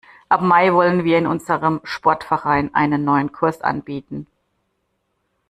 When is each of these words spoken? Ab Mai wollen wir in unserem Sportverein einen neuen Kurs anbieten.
Ab 0.29 0.41
Mai 0.41 0.73
wollen 0.73 1.03
wir 1.03 1.19
in 1.19 1.27
unserem 1.27 1.79
Sportverein 1.83 2.73
einen 2.73 3.03
neuen 3.03 3.31
Kurs 3.31 3.61
anbieten. 3.61 4.25